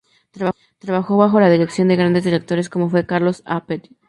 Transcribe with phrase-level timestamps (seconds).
[0.79, 3.67] Trabajó bajo la dirección de grandes directores como fue Carlos A.
[3.67, 3.91] Petit.